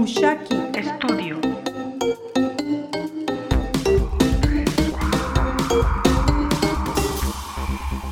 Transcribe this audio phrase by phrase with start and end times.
[0.00, 1.36] Mushaki Studio.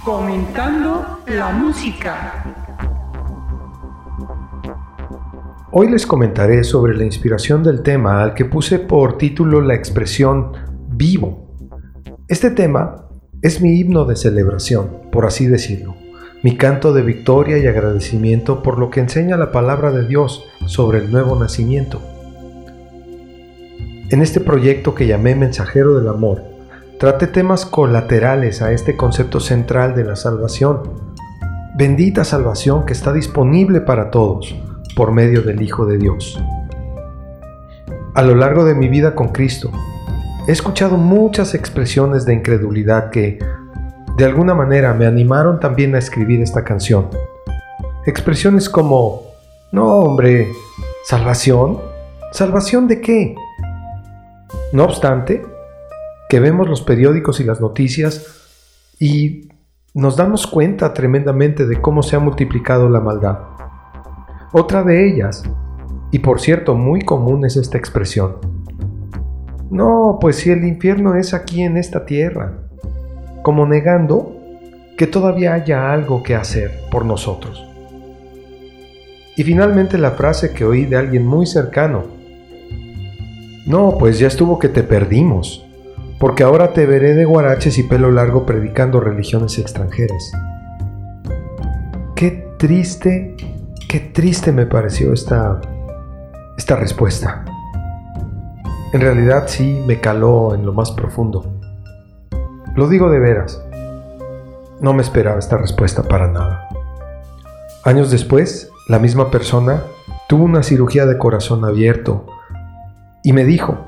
[0.05, 2.45] Comentando la música.
[5.73, 10.53] Hoy les comentaré sobre la inspiración del tema al que puse por título la expresión
[10.89, 11.57] vivo.
[12.29, 13.09] Este tema
[13.41, 15.97] es mi himno de celebración, por así decirlo,
[16.43, 20.99] mi canto de victoria y agradecimiento por lo que enseña la palabra de Dios sobre
[20.99, 22.01] el nuevo nacimiento.
[24.11, 26.43] En este proyecto que llamé Mensajero del Amor,
[26.99, 30.83] traté temas colaterales a este concepto central de la salvación.
[31.77, 34.55] Bendita salvación que está disponible para todos
[34.95, 36.39] por medio del Hijo de Dios.
[38.15, 39.71] A lo largo de mi vida con Cristo,
[40.47, 43.39] he escuchado muchas expresiones de incredulidad que,
[44.17, 47.09] de alguna manera, me animaron también a escribir esta canción.
[48.07, 49.28] Expresiones como,
[49.73, 50.49] no hombre,
[51.05, 51.79] ¿salvación?
[52.33, 53.35] ¿Salvación de qué?
[54.73, 55.43] No obstante,
[56.29, 58.27] que vemos los periódicos y las noticias
[58.99, 59.49] y
[59.95, 63.39] nos damos cuenta tremendamente de cómo se ha multiplicado la maldad.
[64.53, 65.43] Otra de ellas,
[66.11, 68.37] y por cierto muy común es esta expresión.
[69.71, 72.55] No, pues si el infierno es aquí en esta tierra,
[73.43, 74.35] como negando
[74.97, 77.68] que todavía haya algo que hacer por nosotros.
[79.39, 82.07] Y finalmente la frase que oí de alguien muy cercano,
[83.67, 85.65] no, pues ya estuvo que te perdimos,
[86.19, 90.33] porque ahora te veré de guaraches y pelo largo predicando religiones extranjeras.
[92.17, 93.37] Qué triste,
[93.89, 95.61] qué triste me pareció esta,
[96.57, 97.45] esta respuesta.
[98.93, 101.61] En realidad sí me caló en lo más profundo.
[102.75, 103.63] Lo digo de veras.
[104.81, 106.69] No me esperaba esta respuesta para nada.
[107.85, 109.85] Años después, la misma persona
[110.29, 112.27] tuvo una cirugía de corazón abierto
[113.23, 113.87] y me dijo,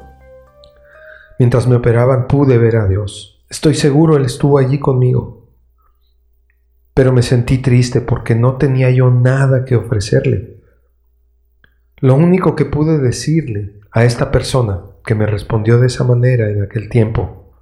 [1.38, 3.42] mientras me operaban pude ver a Dios.
[3.48, 5.48] Estoy seguro Él estuvo allí conmigo.
[6.92, 10.60] Pero me sentí triste porque no tenía yo nada que ofrecerle.
[11.96, 16.62] Lo único que pude decirle a esta persona que me respondió de esa manera en
[16.62, 17.54] aquel tiempo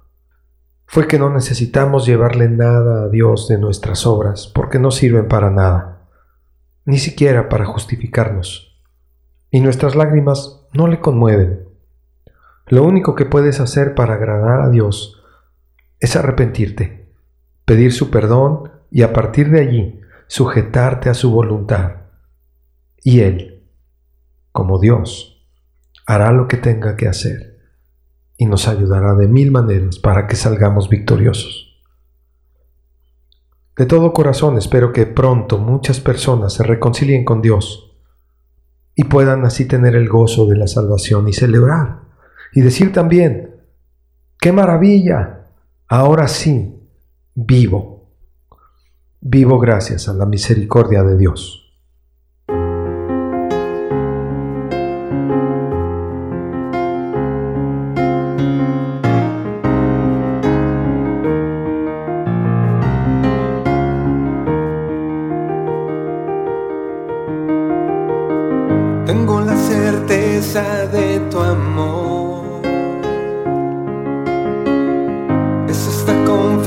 [0.85, 5.51] fue que no necesitamos llevarle nada a Dios de nuestras obras porque no sirven para
[5.51, 5.98] nada,
[6.89, 8.75] ni siquiera para justificarnos.
[9.51, 11.67] Y nuestras lágrimas no le conmueven.
[12.65, 15.21] Lo único que puedes hacer para agradar a Dios
[15.99, 17.13] es arrepentirte,
[17.65, 21.97] pedir su perdón y a partir de allí sujetarte a su voluntad.
[23.03, 23.67] Y Él,
[24.51, 25.45] como Dios,
[26.07, 27.59] hará lo que tenga que hacer
[28.35, 31.68] y nos ayudará de mil maneras para que salgamos victoriosos.
[33.79, 37.95] De todo corazón espero que pronto muchas personas se reconcilien con Dios
[38.93, 42.01] y puedan así tener el gozo de la salvación y celebrar.
[42.51, 43.55] Y decir también,
[44.37, 45.45] qué maravilla,
[45.87, 46.77] ahora sí,
[47.35, 48.09] vivo.
[49.21, 51.68] Vivo gracias a la misericordia de Dios.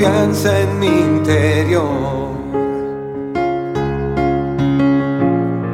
[0.02, 1.88] Confianza en mi interior.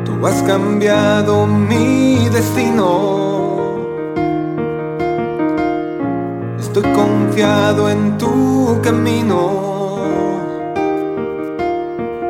[0.04, 3.56] Tú has cambiado mi destino.
[6.58, 9.96] Estoy confiado en tu camino.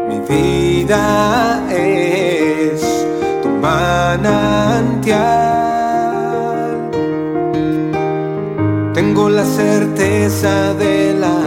[0.09, 2.81] Mi vida es
[3.61, 5.19] manantial.
[8.95, 11.38] Tengo la certeza de la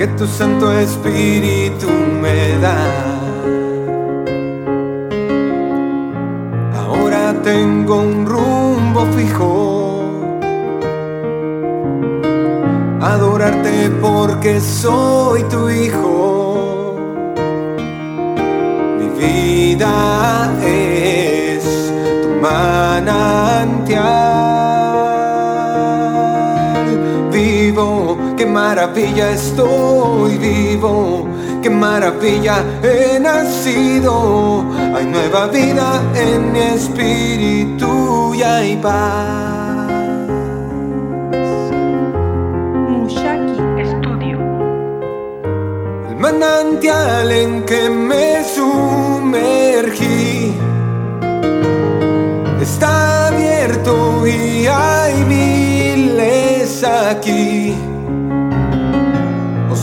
[0.00, 1.88] que tu Santo Espíritu
[2.22, 2.80] me da.
[6.80, 10.00] Ahora tengo un rumbo fijo.
[13.02, 16.30] Adorarte porque soy tu hijo
[19.18, 21.62] vida es
[22.22, 24.29] tu manantial.
[28.70, 31.26] Maravilla estoy vivo,
[31.60, 34.64] qué maravilla he nacido.
[34.94, 39.90] Hay nueva vida en mi espíritu y hay paz.
[42.90, 43.58] Mushaki
[43.92, 44.38] Studio.
[46.10, 48.79] El manantial en que me sumo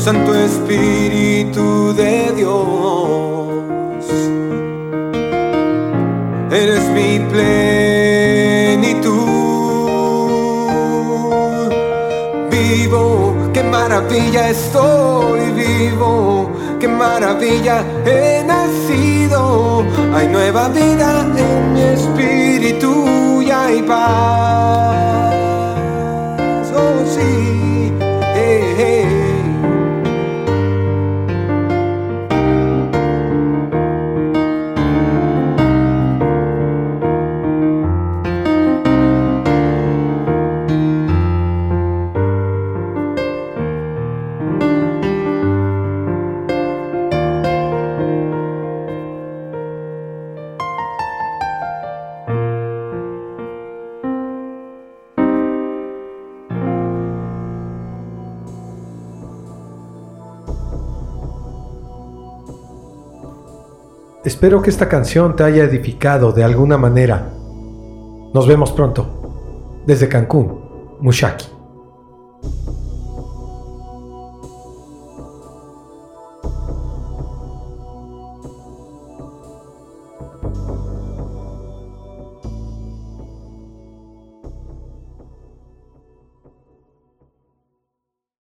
[0.07, 4.05] Santo Espíritu de Dios,
[6.49, 7.57] eres mi plenitud.
[12.49, 19.83] Vivo, qué maravilla estoy vivo qué maravilla he nacido.
[20.15, 25.26] Hay nueva vida en mi espíritu y hay paz.
[64.27, 67.31] Espero que esta canción te haya edificado de alguna manera.
[68.33, 69.83] Nos vemos pronto.
[69.85, 71.56] Desde Cancún, Mushaki.